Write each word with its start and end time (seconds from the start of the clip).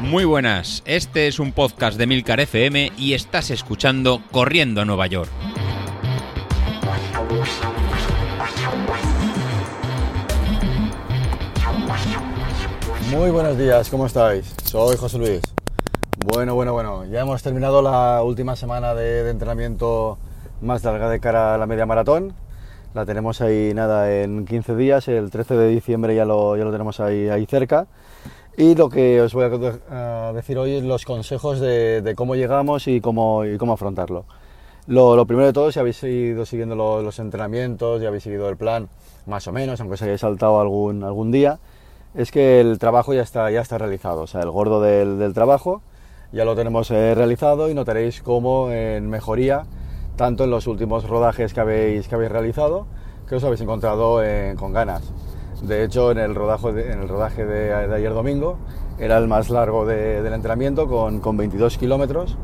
Muy 0.00 0.24
buenas, 0.24 0.82
este 0.86 1.26
es 1.26 1.40
un 1.40 1.52
podcast 1.52 1.98
de 1.98 2.06
Milcar 2.06 2.38
FM 2.40 2.92
y 2.96 3.14
estás 3.14 3.50
escuchando 3.50 4.22
Corriendo 4.30 4.80
a 4.80 4.84
Nueva 4.84 5.06
York. 5.08 5.28
Muy 13.10 13.30
buenos 13.30 13.58
días, 13.58 13.90
¿cómo 13.90 14.06
estáis? 14.06 14.54
Soy 14.64 14.96
José 14.96 15.18
Luis. 15.18 15.40
Bueno, 16.24 16.54
bueno, 16.54 16.72
bueno, 16.72 17.04
ya 17.06 17.20
hemos 17.20 17.42
terminado 17.42 17.82
la 17.82 18.22
última 18.22 18.56
semana 18.56 18.94
de, 18.94 19.22
de 19.24 19.30
entrenamiento 19.30 20.18
más 20.60 20.84
larga 20.84 21.10
de 21.10 21.20
cara 21.20 21.54
a 21.54 21.58
la 21.58 21.66
media 21.66 21.86
maratón. 21.86 22.34
La 22.96 23.04
tenemos 23.04 23.42
ahí 23.42 23.74
nada 23.74 24.10
en 24.10 24.46
15 24.46 24.74
días, 24.74 25.06
el 25.08 25.30
13 25.30 25.54
de 25.54 25.68
diciembre 25.68 26.14
ya 26.14 26.24
lo, 26.24 26.56
ya 26.56 26.64
lo 26.64 26.72
tenemos 26.72 26.98
ahí, 26.98 27.28
ahí 27.28 27.44
cerca. 27.44 27.86
Y 28.56 28.74
lo 28.74 28.88
que 28.88 29.20
os 29.20 29.34
voy 29.34 29.44
a 29.90 30.32
decir 30.32 30.56
hoy 30.56 30.76
es 30.76 30.82
los 30.82 31.04
consejos 31.04 31.60
de, 31.60 32.00
de 32.00 32.14
cómo 32.14 32.36
llegamos 32.36 32.88
y 32.88 33.02
cómo, 33.02 33.44
y 33.44 33.58
cómo 33.58 33.74
afrontarlo. 33.74 34.24
Lo, 34.86 35.14
lo, 35.14 35.26
primero 35.26 35.46
de 35.46 35.52
todo, 35.52 35.70
si 35.70 35.78
habéis 35.78 36.02
ido 36.04 36.46
siguiendo 36.46 36.74
los, 36.74 37.04
los 37.04 37.18
entrenamientos, 37.18 38.00
ya 38.00 38.08
habéis 38.08 38.22
seguido 38.22 38.48
el 38.48 38.56
plan, 38.56 38.88
más 39.26 39.46
o 39.46 39.52
menos, 39.52 39.78
aunque 39.78 39.96
os 39.96 40.00
hayáis 40.00 40.22
saltado 40.22 40.58
algún, 40.58 41.04
algún 41.04 41.30
día, 41.30 41.58
es 42.14 42.30
que 42.30 42.60
el 42.60 42.78
trabajo 42.78 43.12
ya 43.12 43.20
está, 43.20 43.50
ya 43.50 43.60
está 43.60 43.76
realizado. 43.76 44.22
O 44.22 44.26
sea, 44.26 44.40
el 44.40 44.50
gordo 44.50 44.80
del, 44.80 45.18
del 45.18 45.34
trabajo 45.34 45.82
ya 46.32 46.46
lo 46.46 46.56
tenemos 46.56 46.90
eh, 46.90 47.14
realizado 47.14 47.68
y 47.68 47.74
notaréis 47.74 48.22
cómo 48.22 48.70
en 48.72 49.10
mejoría, 49.10 49.66
tanto 50.16 50.44
en 50.44 50.50
los 50.50 50.66
últimos 50.66 51.08
rodajes 51.08 51.54
que 51.54 51.60
habéis, 51.60 52.08
que 52.08 52.14
habéis 52.14 52.32
realizado, 52.32 52.86
que 53.28 53.36
os 53.36 53.44
habéis 53.44 53.60
encontrado 53.60 54.22
eh, 54.24 54.54
con 54.58 54.72
ganas. 54.72 55.12
De 55.62 55.84
hecho, 55.84 56.10
en 56.10 56.18
el 56.18 56.34
rodaje 56.34 56.72
de, 56.72 56.92
en 56.92 57.02
el 57.02 57.08
rodaje 57.08 57.44
de, 57.44 57.86
de 57.86 57.94
ayer 57.94 58.12
domingo 58.12 58.58
era 58.98 59.18
el 59.18 59.28
más 59.28 59.50
largo 59.50 59.86
de, 59.86 60.22
del 60.22 60.32
entrenamiento 60.32 60.88
con, 60.88 61.20
con 61.20 61.36
22 61.36 61.76
kilómetros 61.78 62.36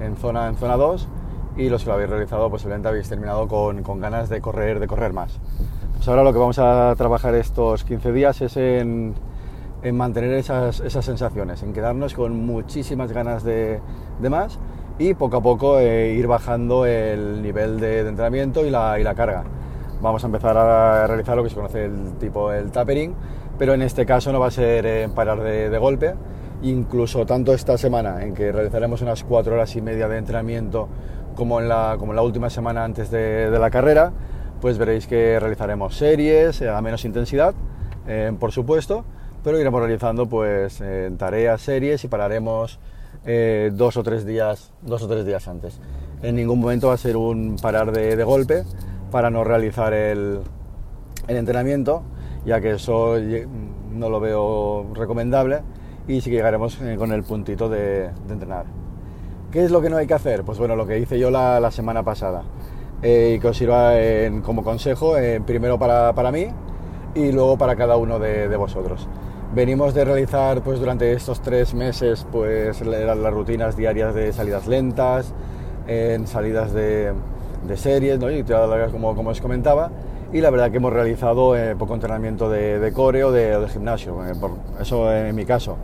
en 0.00 0.16
zona, 0.16 0.48
en 0.48 0.56
zona 0.56 0.76
2 0.76 1.08
y 1.56 1.68
los 1.68 1.82
que 1.82 1.88
lo 1.88 1.94
habéis 1.94 2.10
realizado 2.10 2.50
posiblemente 2.50 2.88
habéis 2.88 3.08
terminado 3.08 3.48
con, 3.48 3.82
con, 3.82 4.00
ganas 4.00 4.28
de 4.28 4.40
correr, 4.40 4.78
de 4.78 4.86
correr 4.86 5.12
más. 5.12 5.38
Pues 5.96 6.06
ahora 6.08 6.22
lo 6.22 6.32
que 6.32 6.38
vamos 6.38 6.58
a 6.58 6.94
trabajar 6.96 7.34
estos 7.34 7.84
15 7.84 8.12
días 8.12 8.40
es 8.42 8.56
en, 8.56 9.14
en 9.82 9.96
mantener 9.96 10.32
esas, 10.34 10.80
esas, 10.80 11.04
sensaciones, 11.04 11.62
en 11.62 11.72
quedarnos 11.72 12.14
con 12.14 12.44
muchísimas 12.44 13.12
ganas 13.12 13.42
de, 13.42 13.80
de 14.20 14.30
más 14.30 14.58
y 14.98 15.14
poco 15.14 15.36
a 15.36 15.42
poco 15.42 15.78
eh, 15.78 16.12
ir 16.12 16.26
bajando 16.26 16.86
el 16.86 17.42
nivel 17.42 17.78
de, 17.80 18.00
entrenamiento 18.00 18.64
y 18.64 18.70
la, 18.70 18.98
y 18.98 19.02
la 19.02 19.14
carga 19.14 19.44
vamos 20.00 20.22
a 20.24 20.26
empezar 20.26 20.56
a 20.56 21.06
realizar 21.06 21.36
lo 21.36 21.42
que 21.42 21.50
se 21.50 21.56
conoce 21.56 21.84
el 21.84 22.14
tipo 22.18 22.52
el 22.52 22.70
tapering, 22.70 23.14
pero 23.58 23.74
en 23.74 23.82
este 23.82 24.04
caso 24.06 24.32
no 24.32 24.40
va 24.40 24.48
a 24.48 24.50
ser 24.50 24.86
eh, 24.86 25.08
parar 25.14 25.42
de, 25.42 25.78
golpe. 25.78 26.14
Incluso 26.62 27.26
tanto 27.26 27.52
esta 27.52 27.76
semana 27.76 28.22
en 28.22 28.34
que 28.34 28.50
realizaremos 28.50 29.02
unas 29.02 29.24
cuatro 29.24 29.54
horas 29.54 29.76
y 29.76 29.82
media 29.82 30.08
de 30.08 30.18
entrenamiento 30.18 30.88
como 31.34 31.60
en 31.60 31.68
la, 31.68 31.96
como 31.98 32.12
en 32.12 32.16
la 32.16 32.22
última 32.22 32.48
semana 32.48 32.82
antes 32.82 33.10
de, 33.10 33.50
de 33.50 33.58
la 33.58 33.70
carrera, 33.70 34.12
pues 34.60 34.78
veréis 34.78 35.06
que 35.06 35.38
realizaremos 35.38 35.96
series 35.96 36.62
a 36.62 36.80
menos 36.80 37.04
intensidad, 37.04 37.54
eh, 38.08 38.32
por 38.38 38.52
supuesto, 38.52 39.04
pero 39.44 39.60
iremos 39.60 39.80
realizando 39.80 40.26
pues 40.26 40.80
eh, 40.80 41.10
tareas, 41.18 41.60
series 41.60 42.02
y 42.04 42.08
pararemos 42.08 42.78
eh, 43.26 43.70
dos 43.74 43.96
o 43.96 44.02
tres 44.02 44.24
días, 44.24 44.72
dos 44.82 45.02
o 45.02 45.08
tres 45.08 45.26
días 45.26 45.46
antes. 45.48 45.80
En 46.22 46.36
ningún 46.36 46.60
momento 46.60 46.88
va 46.88 46.94
a 46.94 46.98
ser 46.98 47.16
un 47.16 47.56
parar 47.60 47.92
de, 47.92 48.16
de 48.16 48.24
golpe, 48.24 48.64
para 49.10 49.30
no 49.30 49.44
realizar 49.44 49.92
el, 49.92 50.40
el, 51.28 51.36
entrenamiento, 51.36 52.02
ya 52.44 52.60
que 52.60 52.72
eso 52.72 53.14
no 53.92 54.08
lo 54.08 54.20
veo 54.20 54.92
recomendable 54.94 55.60
y 56.08 56.20
sí 56.20 56.30
que 56.30 56.36
llegaremos 56.36 56.80
eh, 56.80 56.96
con 56.96 57.12
el 57.12 57.22
puntito 57.22 57.68
de, 57.68 58.10
de 58.26 58.32
entrenar. 58.32 58.66
¿Qué 59.50 59.64
es 59.64 59.70
lo 59.70 59.80
que 59.80 59.90
no 59.90 59.96
hay 59.96 60.06
que 60.06 60.14
hacer? 60.14 60.44
Pues 60.44 60.58
bueno, 60.58 60.76
lo 60.76 60.86
que 60.86 60.98
hice 60.98 61.18
yo 61.18 61.30
la, 61.30 61.60
la 61.60 61.70
semana 61.70 62.02
pasada 62.02 62.42
eh, 63.02 63.34
y 63.36 63.40
que 63.40 63.48
os 63.48 63.56
sirva 63.56 63.98
en, 63.98 64.42
como 64.42 64.62
consejo, 64.62 65.16
eh, 65.16 65.40
primero 65.44 65.78
para, 65.78 66.14
para, 66.14 66.30
mí 66.30 66.48
y 67.14 67.32
luego 67.32 67.56
para 67.56 67.76
cada 67.76 67.96
uno 67.96 68.18
de, 68.18 68.48
de, 68.48 68.56
vosotros. 68.56 69.08
Venimos 69.54 69.94
de 69.94 70.04
realizar 70.04 70.62
pues 70.62 70.80
durante 70.80 71.12
estos 71.12 71.40
tres 71.40 71.72
meses 71.72 72.26
pues 72.30 72.84
las, 72.84 73.16
las 73.16 73.32
rutinas 73.32 73.76
diarias 73.76 74.14
de 74.14 74.32
salidas 74.32 74.66
lentas, 74.66 75.32
en 75.86 76.26
salidas 76.26 76.72
de, 76.72 77.12
de 77.66 77.76
series 77.76 78.18
¿no? 78.18 78.30
y 78.30 78.42
como, 78.42 79.14
como 79.14 79.30
os 79.30 79.40
comentaba 79.40 79.90
y 80.32 80.40
la 80.40 80.50
verdad 80.50 80.70
que 80.70 80.78
hemos 80.78 80.92
realizado 80.92 81.56
eh, 81.56 81.76
poco 81.76 81.94
entrenamiento 81.94 82.50
de, 82.50 82.78
de 82.78 82.92
core 82.92 83.24
o 83.24 83.32
de, 83.32 83.58
de 83.58 83.68
gimnasio, 83.68 84.26
eh, 84.26 84.34
por 84.38 84.52
eso 84.80 85.12
en 85.12 85.34
mi 85.34 85.44
caso. 85.44 85.76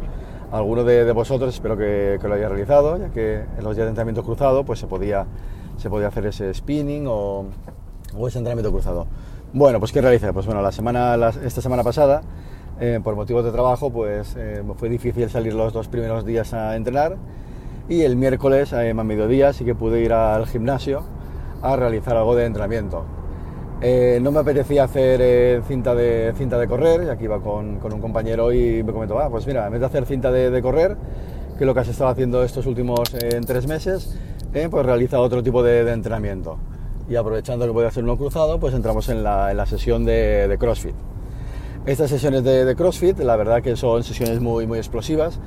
Alguno 0.51 0.85
de, 0.85 1.05
de 1.05 1.13
vosotros 1.13 1.55
espero 1.55 1.77
que, 1.77 2.19
que, 2.21 2.29
lo 2.29 2.35
haya 2.35 2.49
realizado, 2.49 2.99
ya 2.99 3.09
que 3.09 3.37
en 3.37 3.65
los 3.65 3.75
días 3.75 3.87
de 3.87 3.91
entrenamiento 3.91 4.23
cruzado 4.23 4.65
pues 4.65 4.81
se 4.81 4.87
podía, 4.87 5.27
se 5.79 5.89
podía 5.89 6.09
hacer 6.09 6.27
ese 6.27 6.53
spinning 6.53 7.07
o, 7.07 7.47
o 8.17 8.29
ese 8.29 8.39
entrenamiento 8.39 8.71
cruzado. 8.71 9.07
Bueno, 9.55 9.79
pues 9.79 9.93
¿qué 9.93 10.01
realicé? 10.03 10.33
Pues 10.33 10.45
bueno, 10.45 10.61
la 10.61 10.73
semana, 10.73 11.17
la, 11.17 11.29
esta 11.29 11.63
semana 11.63 11.83
pasada, 11.83 12.23
eh, 12.83 13.01
por 13.03 13.15
motivos 13.15 13.45
de 13.45 13.53
trabajo, 13.53 13.91
pues 13.91 14.35
eh, 14.37 14.63
fue 14.77 14.89
difícil 14.89 15.31
salir 15.31 15.55
los 15.55 15.73
dos 15.73 15.89
primeros 15.89 16.27
días 16.27 16.53
a 16.53 16.77
entrenar 16.77 17.17
y 17.89 18.03
el 18.03 18.17
miércoles, 18.17 18.73
a 18.73 18.93
mediodía, 18.93 19.53
sí 19.53 19.65
que 19.65 19.75
pude 19.75 20.01
ir 20.01 20.13
al 20.13 20.47
gimnasio 20.47 21.05
a 21.63 21.77
realizar 21.77 22.17
algo 22.17 22.35
de 22.35 22.47
entrenamiento. 22.47 23.05
Eh, 23.81 24.21
no 24.23 24.31
me 24.31 24.39
apetecía 24.41 24.85
hacer 24.85 25.21
eh, 25.23 25.61
cinta, 25.67 25.95
de, 25.95 26.33
cinta 26.37 26.57
de 26.57 26.69
correr, 26.69 27.03
y 27.05 27.09
aquí 27.09 27.25
iba 27.25 27.41
con, 27.41 27.81
un 27.83 28.01
compañero 28.01 28.53
y 28.53 28.83
me 28.83 28.93
comentó, 28.93 29.19
ah, 29.19 29.29
pues 29.29 29.47
mira, 29.47 29.67
en 29.67 29.73
vez 29.73 29.81
de 29.81 29.87
hacer 29.87 30.07
cinta 30.07 30.31
de, 30.31 30.63
correr, 30.63 30.97
que 31.59 31.65
es 31.65 31.67
lo 31.67 31.75
que 31.75 31.81
has 31.81 31.89
estado 31.89 32.11
haciendo 32.11 32.45
estos 32.45 32.67
últimos 32.67 33.13
eh, 33.15 33.41
tres 33.45 33.67
meses, 33.67 34.17
eh, 34.55 34.69
pues 34.71 34.87
realiza 34.87 35.21
otro 35.21 35.43
tipo 35.43 35.63
de, 35.65 35.91
entrenamiento. 35.93 36.59
Y 37.09 37.17
aprovechando 37.17 37.65
que 37.65 37.73
voy 37.73 37.85
a 37.85 37.89
hacer 37.89 38.05
uno 38.05 38.17
cruzado, 38.17 38.61
pues 38.61 38.73
entramos 38.75 39.09
en 39.09 39.25
la, 39.25 39.67
sesión 39.67 40.05
de, 40.05 40.57
CrossFit. 40.61 40.95
Estas 41.85 42.11
sesiones 42.11 42.45
de, 42.45 42.65
de, 42.65 42.77
CrossFit, 42.77 43.19
la 43.19 43.35
verdad 43.35 43.61
que 43.61 43.75
son 43.75 44.05
sesiones 44.05 44.41
muy, 44.41 44.69
muy 44.69 44.79
explosivas, 44.79 45.41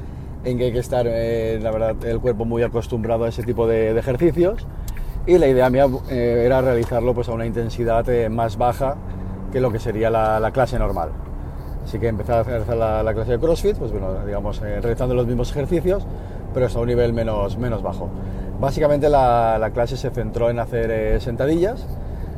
en 0.44 0.58
que 0.58 0.66
hay 0.66 0.74
que 0.74 0.80
estar, 0.80 1.06
eh, 1.08 1.60
la 1.62 1.72
verdad, 1.72 1.96
el 2.06 2.20
cuerpo 2.20 2.44
muy 2.44 2.62
acostumbrado 2.62 3.24
a 3.24 3.30
ese 3.30 3.44
tipo 3.44 3.68
de, 3.68 3.94
de 3.94 4.00
ejercicios 4.00 4.68
y 5.26 5.38
la 5.38 5.48
idea 5.48 5.70
mía 5.70 5.88
eh, 6.10 6.44
era 6.46 6.62
realizarlo 6.62 7.14
pues, 7.14 7.30
a 7.30 7.32
una 7.32 7.46
intensidad 7.46 8.08
eh, 8.10 8.28
más 8.28 8.58
baja 8.58 8.98
que 9.54 9.62
lo 9.62 9.72
que 9.72 9.80
sería 9.80 10.10
la, 10.10 10.42
la, 10.42 10.52
clase 10.52 10.78
normal. 10.78 11.12
Así 11.86 12.00
que 12.00 12.10
empecé 12.10 12.34
a 12.34 12.44
realizar 12.44 12.76
la, 12.76 13.02
la 13.02 13.14
clase 13.14 13.32
de 13.32 13.40
CrossFit, 13.40 13.78
pues 13.78 13.94
bueno, 13.94 14.26
digamos, 14.26 14.62
eh, 14.62 14.82
realizando 14.82 15.16
los 15.16 15.26
mismos 15.28 15.52
ejercicios, 15.52 16.06
pero 16.54 16.66
hasta 16.66 16.80
un 16.80 16.88
nivel 16.88 17.14
menos, 17.14 17.58
menos 17.58 17.82
bajo. 17.82 18.10
Básicamente 18.60 19.08
la, 19.08 19.58
la 19.58 19.70
clase 19.72 19.96
se 19.96 20.10
centró 20.10 20.50
en 20.50 20.60
hacer 20.60 20.92
eh, 20.92 21.20
sentadillas, 21.22 21.88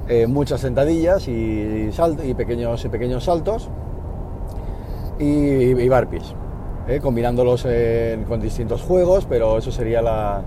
eh, 0.08 0.28
muchas 0.28 0.62
sentadillas 0.62 1.28
y, 1.28 1.32
y, 1.32 1.92
salt 1.92 2.24
y, 2.24 2.36
pequeños, 2.36 2.86
y 2.86 2.90
pequeños 2.90 3.24
saltos 3.24 3.70
y, 5.20 5.74
y 5.74 5.90
eh, 6.88 7.00
combinándolos 7.02 7.68
con 8.28 8.40
distintos 8.40 8.82
juegos, 8.82 9.26
pero 9.28 9.58
eso 9.58 9.72
sería 9.72 10.02
la, 10.02 10.42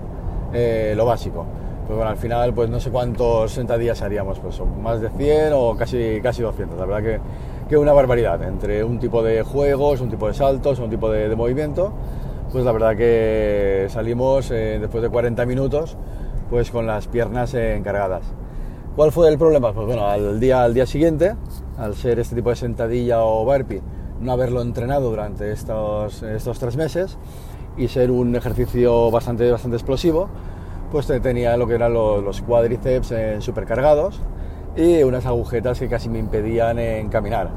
lo 0.95 1.05
básico 1.05 1.45
pues 1.91 1.97
bueno, 1.97 2.11
al 2.11 2.17
final 2.17 2.53
pues 2.53 2.69
no 2.69 2.79
sé 2.79 2.89
cuántos 2.89 3.51
sentadillas 3.51 4.01
haríamos, 4.01 4.39
pues 4.39 4.61
más 4.81 5.01
de 5.01 5.09
100 5.09 5.51
o 5.53 5.75
casi, 5.75 6.21
casi 6.23 6.41
200, 6.41 6.79
la 6.79 6.85
verdad 6.85 7.03
que, 7.03 7.19
que 7.67 7.77
una 7.77 7.91
barbaridad, 7.91 8.41
entre 8.43 8.81
un 8.83 8.97
tipo 8.97 9.21
de 9.21 9.43
juegos, 9.43 9.99
un 9.99 10.09
tipo 10.09 10.27
de 10.27 10.33
saltos, 10.33 10.79
un 10.79 10.89
tipo 10.89 11.11
de, 11.11 11.27
de 11.27 11.35
movimiento, 11.35 11.91
pues 12.49 12.63
la 12.63 12.71
verdad 12.71 12.95
que 12.95 13.87
salimos 13.89 14.51
eh, 14.51 14.77
después 14.79 15.03
de 15.03 15.09
40 15.09 15.45
minutos 15.45 15.97
pues 16.49 16.71
con 16.71 16.87
las 16.87 17.07
piernas 17.07 17.53
eh, 17.55 17.75
encargadas. 17.75 18.23
¿Cuál 18.95 19.11
fue 19.11 19.27
el 19.27 19.37
problema? 19.37 19.73
Pues 19.73 19.85
bueno, 19.85 20.07
al 20.07 20.39
día, 20.39 20.63
al 20.63 20.73
día 20.73 20.85
siguiente, 20.85 21.35
al 21.77 21.95
ser 21.95 22.19
este 22.19 22.35
tipo 22.35 22.49
de 22.51 22.57
sentadilla 22.57 23.23
o 23.23 23.43
burpee, 23.43 23.81
no 24.21 24.31
haberlo 24.31 24.61
entrenado 24.61 25.09
durante 25.09 25.51
estos, 25.51 26.23
estos 26.23 26.59
tres 26.59 26.77
meses 26.77 27.17
y 27.77 27.87
ser 27.87 28.11
un 28.11 28.35
ejercicio 28.35 29.09
bastante, 29.11 29.49
bastante 29.51 29.77
explosivo, 29.77 30.29
pues 30.91 31.07
tenía 31.21 31.55
lo 31.57 31.67
que 31.67 31.75
eran 31.75 31.93
los, 31.93 32.23
los 32.23 32.41
cuádriceps 32.41 33.11
eh, 33.11 33.41
supercargados 33.41 34.19
y 34.75 35.03
unas 35.03 35.25
agujetas 35.25 35.79
que 35.79 35.87
casi 35.87 36.09
me 36.09 36.19
impedían 36.19 36.79
en 36.79 37.09
caminar. 37.09 37.49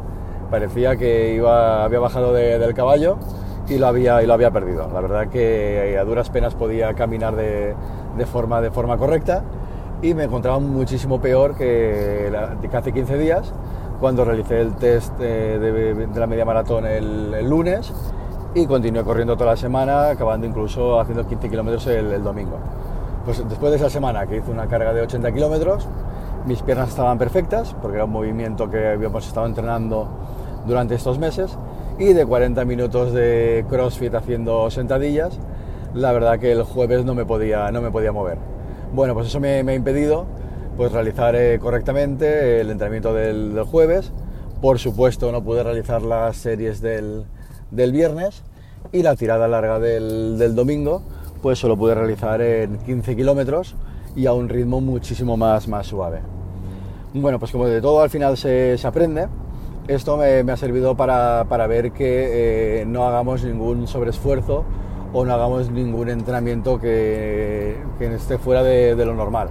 Parecía 0.51 0.97
que 0.97 1.35
iba, 1.35 1.85
había 1.85 1.99
bajado 1.99 2.33
de, 2.33 2.59
del 2.59 2.75
caballo 2.75 3.19
y 3.69 3.79
lo, 3.79 3.87
había, 3.87 4.23
y 4.23 4.27
lo 4.27 4.35
había 4.35 4.51
perdido. 4.51 4.89
La 4.93 5.01
verdad 5.01 5.29
que 5.29 5.97
a 5.99 6.05
duras 6.05 6.31
penas 6.31 6.55
podía 6.55 6.95
caminar 6.95 7.35
de, 7.35 7.75
de, 8.17 8.27
forma, 8.27 8.61
de 8.61 8.71
forma 8.71 8.97
correcta 8.99 9.43
y 10.03 10.15
me 10.15 10.25
encontraba 10.25 10.59
muchísimo 10.59 11.21
peor 11.21 11.57
que, 11.57 12.29
la, 12.31 12.57
que 12.61 12.77
hace 12.77 12.93
15 12.93 13.19
días 13.19 13.53
cuando 14.05 14.23
realicé 14.23 14.61
el 14.61 14.75
test 14.75 15.15
eh, 15.19 15.59
de, 15.59 15.95
de, 15.95 16.21
la 16.21 16.27
media 16.27 16.45
maratón 16.45 16.85
el, 16.85 17.33
el, 17.33 17.49
lunes 17.49 17.91
y 18.55 18.67
continué 18.67 19.03
corriendo 19.03 19.35
toda 19.35 19.53
la 19.53 19.57
semana, 19.57 20.11
acabando 20.11 20.47
incluso 20.47 21.01
haciendo 21.01 21.27
15 21.27 21.49
kilómetros 21.49 21.87
el, 21.87 22.13
el 22.13 22.23
domingo. 22.23 22.59
Pues 23.25 23.43
después 23.49 23.71
de 23.71 23.79
esa 23.79 23.89
semana 23.89 24.27
que 24.27 24.37
hice 24.37 24.51
una 24.51 24.67
carga 24.67 24.93
de 24.93 25.01
80 25.01 25.33
kilómetros, 25.33 25.89
mis 26.45 26.61
piernas 26.61 26.91
estaban 26.91 27.17
perfectas, 27.17 27.75
porque 27.81 27.97
era 27.97 28.05
un 28.05 28.13
movimiento 28.13 28.69
que 28.69 28.89
habíamos 28.89 29.27
estado 29.27 29.47
entrenando 29.47 30.07
durante 30.67 30.97
estos 30.97 31.19
meses, 31.19 31.57
y 31.99 32.13
de 32.13 32.27
40 32.27 32.63
minutos 32.67 33.11
de 33.15 33.65
CrossFit 33.71 34.15
haciendo 34.15 34.71
sentadillas, 34.71 35.41
la 35.95 36.13
verdad 36.13 36.39
que 36.39 36.53
el 36.53 36.63
jueves 36.63 37.07
no 37.07 37.15
me 37.15 37.25
podía, 37.25 37.71
no 37.73 37.81
me 37.81 37.91
podía 37.91 38.13
mover. 38.13 38.37
Bueno, 38.93 39.15
pues 39.15 39.29
eso 39.29 39.41
me, 39.41 39.61
ha 39.61 39.75
impedido 39.75 40.27
pues, 40.77 40.93
realizar 40.93 41.35
eh, 41.37 41.59
correctamente 41.59 42.61
el 42.61 42.71
entrenamiento 42.71 43.15
del, 43.15 43.63
jueves. 43.65 44.13
Por 44.61 44.79
supuesto 44.79 45.31
no 45.33 45.43
pude 45.43 45.63
realizar 45.63 46.03
las 46.03 46.37
series 46.37 46.81
del, 46.81 47.27
viernes 47.71 48.43
y 48.93 49.03
la 49.03 49.17
tirada 49.17 49.49
larga 49.49 49.79
del, 49.79 50.55
domingo 50.55 51.03
pues 51.43 51.59
solo 51.59 51.77
pude 51.77 51.95
realizar 51.95 52.41
en 52.41 52.79
15 52.79 53.17
kilómetros 53.17 53.75
y 54.17 54.25
a 54.25 54.33
un 54.33 54.49
ritmo 54.49 54.81
muchísimo 54.81 55.37
más, 55.37 55.69
más 55.69 55.87
suave. 55.87 56.21
Bueno, 57.13 57.39
pues 57.39 57.53
como 57.53 57.67
de 57.67 57.83
todo 57.83 58.01
al 58.01 58.09
final 58.09 58.39
se, 58.39 58.79
aprende, 58.83 59.29
esto 59.89 60.17
me, 60.17 60.51
ha 60.51 60.57
servido 60.57 60.97
para, 60.97 61.45
ver 61.67 61.93
que 61.93 62.81
eh, 62.81 62.87
no 62.87 63.07
hagamos 63.07 63.45
ningún 63.45 63.87
sobreesfuerzo 63.87 64.65
o 65.13 65.25
no 65.25 65.35
hagamos 65.35 65.71
ningún 65.71 66.09
entrenamiento 66.09 66.81
que, 66.81 67.77
esté 68.01 68.39
fuera 68.39 68.63
de, 68.63 68.97
lo 69.05 69.15
normal 69.15 69.51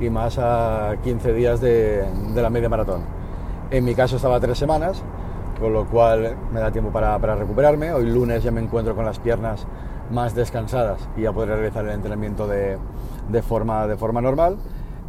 y 0.00 0.10
más 0.10 0.38
a 0.38 0.96
15 1.02 1.32
días 1.32 1.60
de, 1.60 2.04
la 2.34 2.50
media 2.50 2.68
maratón. 2.68 3.02
En 3.70 3.84
mi 3.84 3.94
caso 3.94 4.16
estaba 4.16 4.38
tres 4.40 4.58
semanas, 4.58 5.02
con 5.58 5.72
lo 5.72 5.86
cual 5.86 6.36
me 6.52 6.60
da 6.60 6.70
tiempo 6.70 6.90
para, 6.90 7.18
recuperarme. 7.18 7.92
Hoy 7.92 8.06
lunes 8.06 8.42
ya 8.44 8.50
me 8.50 8.60
encuentro 8.60 8.94
con 8.94 9.04
las 9.04 9.18
piernas 9.18 9.66
más 10.10 10.34
descansadas 10.34 11.08
y 11.16 11.22
ya 11.22 11.32
podré 11.32 11.56
realizar 11.56 11.84
el 11.84 11.92
entrenamiento 11.92 12.46
de, 12.46 12.78
forma, 13.42 13.86
de 13.86 13.96
forma 13.96 14.20
normal 14.20 14.58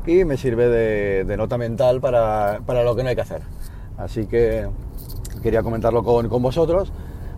y 0.07 0.23
me 0.23 0.37
sirve 0.37 0.69
de, 0.69 1.37
nota 1.37 1.57
mental 1.57 1.99
para, 1.99 2.59
lo 2.59 2.95
que 2.95 3.03
no 3.03 3.09
hay 3.09 3.15
que 3.15 3.21
hacer. 3.21 3.41
Así 3.97 4.25
que 4.25 4.67
quería 5.43 5.61
comentarlo 5.63 6.03
con, 6.03 6.29
vosotros 6.41 6.91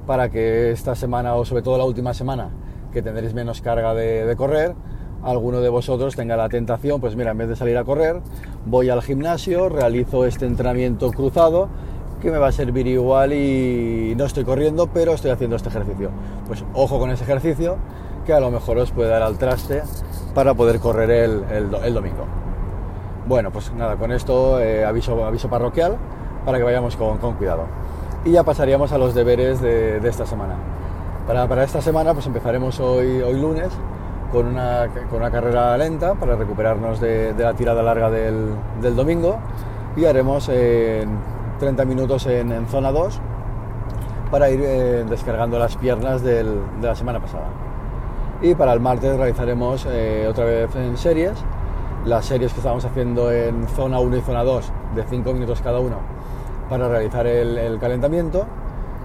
para 0.06 0.30
que 0.30 0.72
esta 0.72 0.96
semana 0.96 1.36
o 1.36 1.46
sobre 1.46 1.64
todo 1.64 1.78
la 1.78 1.84
última 1.84 2.14
semana 2.14 2.50
que 2.94 3.02
tendréis 3.02 3.34
menos 3.34 3.62
carga 3.62 3.94
de, 3.94 4.36
correr, 4.36 4.76
alguno 5.24 5.62
de 5.62 5.70
vosotros 5.70 6.16
tenga 6.16 6.38
la 6.38 6.50
tentación, 6.50 7.02
pues 7.02 7.16
mira, 7.16 7.32
en 7.32 7.38
vez 7.38 7.50
de 7.50 7.56
salir 7.56 7.78
a 7.78 7.84
correr, 7.84 8.22
voy 8.66 8.90
al 8.90 9.02
gimnasio, 9.02 9.70
realizo 9.70 10.26
este 10.26 10.46
entrenamiento 10.46 11.12
cruzado 11.12 11.70
que 12.22 12.32
me 12.32 12.38
va 12.38 12.48
a 12.48 12.52
servir 12.52 12.88
igual 12.88 13.34
y 13.34 14.14
no 14.18 14.26
estoy 14.26 14.44
corriendo, 14.44 14.88
pero 14.88 15.14
estoy 15.14 15.32
haciendo 15.32 15.56
este 15.56 15.70
ejercicio. 15.70 16.10
Pues 16.48 16.66
ojo 16.74 17.00
con 17.00 17.12
ese 17.12 17.24
ejercicio 17.24 17.78
que 18.26 18.34
a 18.34 18.40
lo 18.40 18.52
mejor 18.52 18.78
os 18.78 18.92
puede 18.92 19.10
dar 19.10 19.24
al 19.24 19.38
traste 19.38 19.84
para 20.34 20.54
poder 20.54 20.80
correr 20.80 21.10
el 21.12 21.94
domingo. 21.94 22.26
Bueno, 23.30 23.52
pues 23.52 23.72
nada, 23.74 23.96
con 23.96 24.12
esto 24.12 24.60
eh, 24.60 24.84
aviso, 24.84 25.24
aviso 25.24 25.48
parroquial 25.48 25.98
para 26.46 26.58
que 26.58 26.64
vayamos 26.64 26.96
con, 26.96 27.20
cuidado. 27.36 27.66
Y 28.26 28.32
ya 28.32 28.44
pasaríamos 28.44 28.92
a 28.92 28.98
los 28.98 29.14
deberes 29.14 29.62
de, 29.62 29.98
esta 29.98 30.26
semana. 30.26 30.56
Para, 31.28 31.64
esta 31.64 31.80
semana 31.80 32.16
pues 32.16 32.26
empezaremos 32.26 32.80
hoy, 32.80 33.22
hoy 33.22 33.40
lunes 33.40 33.70
con 34.32 34.48
una, 34.48 34.88
con 35.10 35.20
una 35.20 35.32
carrera 35.32 35.78
lenta 35.78 36.14
para 36.16 36.36
recuperarnos 36.36 37.00
de, 37.00 37.34
la 37.38 37.54
tirada 37.54 37.82
larga 37.82 38.10
del, 38.10 38.56
domingo. 38.96 39.40
Y 39.96 40.06
haremos 40.06 40.50
30 41.60 41.86
minutos 41.86 42.26
en, 42.28 42.68
zona 42.68 42.92
2 42.92 43.20
para 44.32 44.50
ir 44.50 44.62
eh, 44.64 45.06
descargando 45.10 45.58
las 45.58 45.76
piernas 45.76 46.22
de 46.22 46.46
la 46.82 46.96
semana 46.96 47.20
pasada. 47.20 47.48
Y 48.42 48.56
para 48.56 48.74
el 48.74 48.80
martes 48.80 49.18
realizaremos 49.18 49.86
eh, 49.90 50.26
otra 50.30 50.46
vez 50.46 50.74
en 50.76 50.98
series. 50.98 51.34
Las 52.06 52.26
series 52.26 52.54
que 52.54 52.60
estamos 52.60 52.86
haciendo 52.86 53.32
en 53.32 53.68
zona 53.68 54.00
1 54.00 54.18
y 54.18 54.22
zona 54.22 54.44
2 54.44 54.72
de 54.96 55.04
5 55.04 55.34
minutos 55.34 55.62
cada 55.62 55.80
uno 55.80 55.98
para 56.70 56.88
realizar 56.88 57.28
el, 57.28 57.78
calentamiento. 57.80 58.46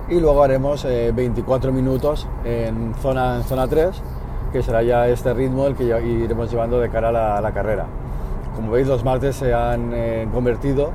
Y 0.09 0.21
luego 0.21 0.45
haremos 0.45 0.85
24 0.85 1.71
eh, 1.71 1.73
minutos 1.73 2.29
en 2.45 2.95
zona, 2.95 3.37
en 3.37 3.45
zona 3.45 3.67
3 3.67 4.03
que 4.55 4.63
será 4.63 4.85
ya 4.85 5.09
este 5.09 5.35
ritmo 5.35 5.67
el 5.67 5.75
que 5.75 5.83
iremos 5.83 6.49
llevando 6.49 6.79
de 6.79 6.89
cara 6.89 7.09
a 7.09 7.41
la, 7.41 7.53
carrera. 7.53 7.87
Como 8.55 8.71
veis 8.71 8.87
los 8.87 9.03
martes 9.03 9.35
se 9.35 9.53
han 9.53 9.91
eh, 9.93 10.29
convertido 10.33 10.93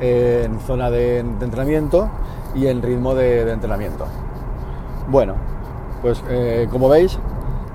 en 0.00 0.60
zona 0.60 0.90
de, 0.90 1.20
entrenamiento 1.20 2.10
y 2.54 2.66
en 2.66 2.82
ritmo 2.82 3.14
de, 3.14 3.50
entrenamiento. 3.50 4.04
Bueno, 5.08 5.36
pues 6.02 6.22
eh, 6.28 6.68
como 6.70 6.90
veis 6.90 7.18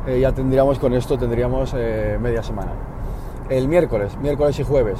ya 0.06 0.32
tendríamos 0.32 0.78
con 0.78 0.94
esto 0.94 1.18
tendríamos 1.18 1.74
media 1.74 2.44
semana. 2.44 2.74
El 3.50 3.68
miércoles, 3.68 4.16
miércoles 4.22 4.60
y 4.60 4.64
jueves, 4.64 5.00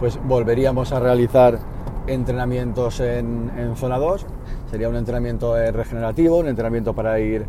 pues 0.00 0.18
volveríamos 0.24 0.90
a 0.92 1.00
realizar 1.00 1.58
entrenamientos 2.06 3.00
en, 3.00 3.74
zona 3.76 3.98
2. 3.98 4.24
Sería 4.70 4.88
un 4.88 4.96
entrenamiento 4.96 5.58
eh, 5.58 5.70
regenerativo, 5.70 6.38
un 6.38 6.48
entrenamiento 6.48 6.94
para 6.94 7.20
ir 7.20 7.46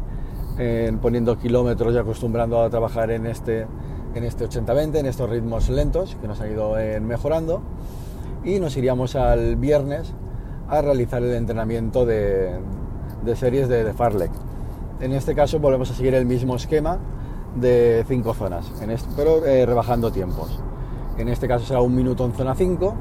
poniendo 1.02 1.38
kilómetros 1.38 1.94
y 1.94 1.98
acostumbrando 1.98 2.62
a 2.62 2.70
trabajar 2.70 3.12
en 3.12 3.26
este, 3.26 3.68
en 4.16 4.24
este 4.24 4.48
80-20, 4.48 4.98
en 4.98 5.06
estos 5.06 5.30
ritmos 5.30 5.70
lentos 5.70 6.18
que 6.20 6.28
nos 6.28 6.42
han 6.42 6.52
ido 6.52 6.80
eh, 6.80 7.00
mejorando. 7.00 7.62
Y 8.44 8.60
nos 8.60 8.76
iríamos 8.78 9.16
al 9.16 9.56
viernes 9.56 10.14
a 10.70 10.82
realizar 10.82 11.22
el 11.22 11.34
entrenamiento 11.34 12.06
de, 12.06 12.60
series 13.36 13.68
de, 13.68 13.84
de 13.84 13.94
Farlek. 13.94 14.32
En 15.00 15.14
este 15.14 15.36
caso 15.36 15.60
volvemos 15.60 15.92
a 15.92 15.94
seguir 15.94 16.16
el 16.16 16.26
mismo 16.26 16.56
esquema 16.56 16.98
de 17.56 18.04
cinco 18.08 18.34
zonas, 18.34 18.72
en 18.82 18.96
pero 19.16 19.46
eh, 19.46 19.66
rebajando 19.66 20.12
tiempos. 20.12 20.60
En 21.18 21.30
este 21.30 21.48
caso 21.48 21.66
será 21.66 21.82
un 21.82 21.96
minuto 21.96 22.26
en 22.26 22.34
zona 22.34 22.56
5, 22.56 22.96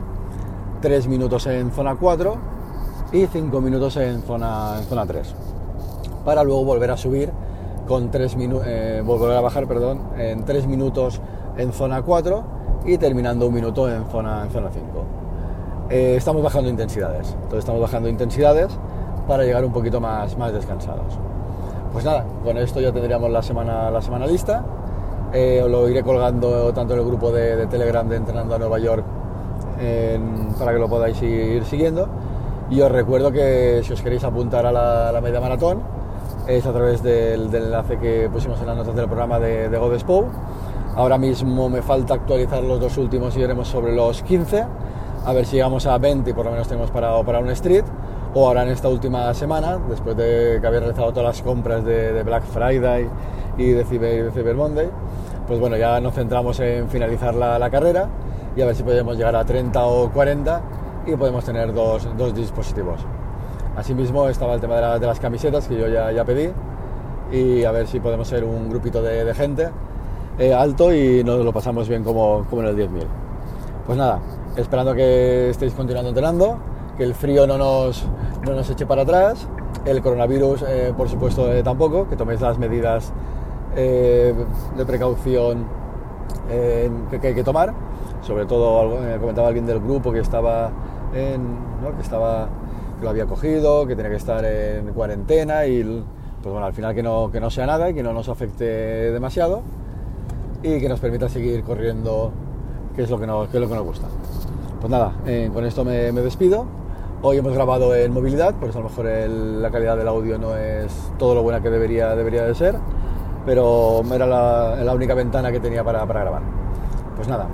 3 0.81 1.09
minutos 1.09 1.47
en 1.47 1.71
zona 1.71 1.97
4 1.97 2.37
y 3.13 3.27
5 3.27 3.61
minutos 3.61 3.97
en 3.97 4.23
zona, 4.23 4.79
en 4.79 4.85
zona 4.85 5.07
3. 5.07 5.35
Para 6.25 6.43
luego 6.43 6.65
volver 6.65 6.91
a 6.91 6.97
subir 6.97 7.31
con 7.87 8.11
3 8.11 8.37
minutos, 8.37 8.67
eh, 8.67 9.03
volver 9.05 9.37
a 9.37 9.41
bajar, 9.41 9.67
perdón, 9.67 10.01
en 10.19 10.45
3 10.45 10.67
minutos 10.67 11.21
en 11.57 11.73
zona 11.73 12.03
4 12.03 12.45
y 12.85 12.99
terminando 12.99 13.47
un 13.47 13.55
minuto 13.55 13.89
en 13.89 14.05
zona, 14.07 14.45
en 14.45 14.51
zona 14.51 14.71
5. 14.73 14.87
Eh, 15.91 16.15
estamos 16.17 16.43
bajando 16.43 16.69
intensidades, 16.69 17.33
entonces 17.35 17.61
estamos 17.61 17.81
bajando 17.81 18.09
intensidades 18.09 18.77
para 19.27 19.45
llegar 19.45 19.65
un 19.65 19.73
poquito 19.73 20.01
más, 20.01 20.37
más 20.37 20.53
descansados. 20.53 21.19
Pues 21.93 22.05
nada, 22.05 22.25
con 22.45 22.59
esto 22.59 22.81
ya 22.81 22.93
tendríamos 22.93 23.31
la 23.31 23.43
semana, 23.43 23.91
la 23.91 24.03
semana 24.03 24.27
lista. 24.27 24.65
Eh, 25.33 25.65
lo 25.69 25.89
iré 25.89 26.03
colgando 26.03 26.73
tanto 26.73 26.95
en 26.95 27.01
el 27.01 27.07
grupo 27.07 27.33
de, 27.33 27.67
Telegram 27.67 28.09
de 28.09 28.17
Entrenando 28.17 28.55
a 28.55 28.59
Nueva 28.59 28.79
York 28.79 29.05
para 30.59 30.73
que 30.73 30.79
lo 30.79 30.89
podáis 30.89 31.21
ir 31.23 31.65
siguiendo. 31.65 32.09
Y 32.69 32.81
os 32.81 32.91
recuerdo 32.91 33.31
que 33.31 33.81
si 33.85 33.93
os 33.93 34.03
queréis 34.03 34.25
apuntar 34.25 34.67
a 34.67 34.73
la, 35.13 35.21
media 35.21 35.41
maratón, 35.41 35.83
es 36.47 36.67
a 36.67 36.73
través 36.73 37.03
del, 37.03 37.55
enlace 37.55 37.99
que 37.99 38.29
pusimos 38.33 38.61
en 38.61 38.67
las 38.67 38.77
notas 38.77 38.95
del 38.95 39.07
programa 39.07 39.39
de, 39.39 39.69
de 39.69 39.79
Godespo. 39.79 40.27
Ahora 40.95 41.19
mismo 41.19 41.69
me 41.69 41.83
falta 41.83 42.15
actualizar 42.15 42.63
los 42.63 42.81
dos 42.81 42.97
últimos 42.97 43.37
y 43.37 43.41
iremos 43.41 43.69
sobre 43.69 43.95
los 43.95 44.23
15. 44.23 44.65
A 45.25 45.33
ver 45.33 45.45
si 45.45 45.57
llegamos 45.57 45.87
a 45.87 45.99
20 45.99 46.31
y 46.31 46.33
por 46.33 46.45
lo 46.45 46.53
menos 46.53 46.69
tenemos 46.69 46.91
parado 46.91 47.25
para 47.25 47.41
un 47.41 47.51
street 47.51 47.85
o 48.37 48.47
ahora 48.47 48.65
en 48.65 48.69
esta 48.69 48.91
última 48.91 49.33
semana, 49.33 49.79
después 49.89 50.15
de 50.15 50.59
que 50.61 50.67
había 50.67 50.81
realizado 50.81 51.11
todas 51.11 51.25
las 51.25 51.43
compras 51.43 51.83
de, 51.87 52.23
Black 52.23 52.45
Friday 52.45 53.09
y 53.57 53.71
de 53.71 53.83
Cyber, 53.83 54.55
Monday, 54.55 54.91
pues 55.47 55.59
bueno, 55.59 55.79
ya 55.79 55.99
nos 56.01 56.15
centramos 56.15 56.61
en 56.61 56.87
finalizar 56.91 57.35
la, 57.35 57.71
carrera 57.71 58.11
y 58.55 58.61
a 58.61 58.67
ver 58.67 58.77
si 58.77 58.83
podemos 58.83 59.17
llegar 59.17 59.35
a 59.37 59.45
30 59.45 59.83
o 59.87 60.11
40 60.11 60.61
y 61.07 61.17
podemos 61.17 61.47
tener 61.47 61.73
dos, 61.73 62.07
dispositivos. 62.35 63.01
Asimismo 63.77 64.27
estaba 64.29 64.55
el 64.55 64.61
tema 64.61 64.99
de, 64.99 65.07
las 65.07 65.21
camisetas 65.21 65.69
que 65.69 65.77
yo 65.77 65.87
ya, 65.87 66.11
ya, 66.11 66.25
pedí 66.25 66.49
y 67.31 67.63
a 67.65 67.73
ver 67.73 67.87
si 67.87 68.01
podemos 68.01 68.27
ser 68.27 68.43
un 68.43 68.71
grupito 68.71 69.03
de, 69.03 69.35
gente 69.35 69.69
eh, 70.39 70.55
alto 70.55 70.95
y 70.95 71.23
nos 71.23 71.45
lo 71.45 71.53
pasamos 71.53 71.87
bien 71.87 72.03
como, 72.03 72.47
como 72.49 72.63
en 72.63 72.69
el 72.69 72.77
10.000. 72.77 73.05
Pues 73.85 73.99
nada, 73.99 74.21
esperando 74.57 74.95
que 74.95 75.51
estéis 75.51 75.75
continuando 75.75 76.09
entrenando 76.09 76.59
que 76.97 77.05
el 77.05 77.15
frío 77.15 77.47
no 77.47 77.59
nos, 77.59 78.07
no 78.47 78.55
nos 78.55 78.71
eche 78.71 78.87
para 78.87 79.03
atrás, 79.03 79.47
el 79.85 80.01
coronavirus 80.01 80.65
eh, 80.67 80.95
por 80.97 81.11
supuesto 81.11 81.53
eh, 81.53 81.63
tampoco, 81.63 82.09
que 82.09 82.17
toméis 82.17 82.41
las 82.41 82.59
medidas 82.59 83.13
de 83.75 84.87
precaución 84.87 85.67
que, 86.49 87.21
hay 87.23 87.35
que 87.35 87.45
tomar, 87.45 87.75
sobre 88.23 88.47
todo 88.47 88.97
comentaba 89.21 89.49
alguien 89.49 89.67
del 89.67 89.81
grupo 89.81 90.13
que 90.13 90.21
estaba 90.21 90.71
en, 91.13 91.59
que 91.95 92.03
estaba 92.03 92.49
que 92.99 93.05
lo 93.05 93.11
había 93.11 93.27
cogido, 93.27 93.87
que 93.87 93.97
tenía 93.97 94.11
que 94.11 94.17
estar 94.17 94.45
en 94.45 94.93
cuarentena 94.93 95.67
y 95.67 95.83
pues 96.43 96.53
bueno, 96.53 96.67
al 96.67 96.73
final 96.73 96.95
que 96.95 97.03
no, 97.03 97.31
que 97.31 97.41
no 97.41 97.51
sea 97.51 97.67
nada 97.67 97.91
y 97.91 97.95
que 97.95 98.03
no 98.03 98.13
nos 98.13 98.29
afecte 98.29 98.65
demasiado 98.65 99.63
y 100.63 100.81
que 100.81 100.89
nos 100.89 101.01
permita 101.01 101.29
seguir 101.29 101.63
corriendo, 101.63 102.33
que 102.95 103.03
es 103.03 103.11
lo 103.11 103.19
que 103.19 103.27
nos, 103.27 103.49
que 103.49 103.57
es 103.57 103.61
lo 103.61 103.69
que 103.69 103.75
nos 103.75 103.85
gusta. 103.85 104.07
Pues 104.81 104.91
nada, 104.91 105.15
con 105.53 105.65
esto 105.65 105.85
me, 105.85 106.13
me 106.13 106.21
despido 106.21 106.67
Hoy 107.23 107.39
hemos 107.39 107.55
grabado 107.55 107.95
en 107.95 108.13
movilidad, 108.13 108.55
por 108.55 108.69
eso 108.69 108.79
a 108.79 108.83
lo 108.83 108.91
mejor 108.91 109.07
la 109.07 109.71
calidad 109.71 109.97
del 109.97 110.07
audio 110.07 110.37
no 110.39 110.55
es 110.55 110.93
todo 111.19 111.35
lo 111.35 111.43
buena 111.43 111.63
que 111.63 111.71
debería, 111.71 112.15
debería 112.15 112.45
de 112.45 112.55
ser, 112.55 112.77
pero 113.47 114.03
era 114.13 114.27
la, 114.27 114.93
única 114.95 115.15
ventana 115.15 115.51
que 115.51 115.59
tenía 115.59 115.83
para, 115.83 116.05
grabar. 116.05 116.43
Pues 117.17 117.27
nada, 117.27 117.49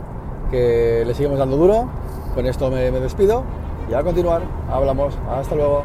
que 0.51 1.05
le 1.07 1.15
seguimos 1.15 1.39
dando 1.39 1.57
duro, 1.57 1.89
con 2.35 2.45
esto 2.47 2.71
me, 2.71 2.91
me 2.91 2.99
despido 2.99 3.45
y 3.93 3.95
a 3.95 4.03
continuar, 4.03 4.41
hablamos, 4.71 5.19
hasta 5.29 5.55
luego. 5.55 5.85